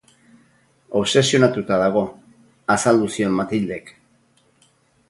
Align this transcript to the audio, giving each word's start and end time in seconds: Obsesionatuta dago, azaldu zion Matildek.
Obsesionatuta 0.99 1.77
dago, 1.83 2.03
azaldu 2.79 3.13
zion 3.19 3.39
Matildek. 3.43 3.95